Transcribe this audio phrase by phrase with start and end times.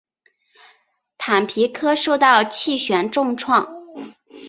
[1.19, 3.83] 坦皮科受到气旋重创。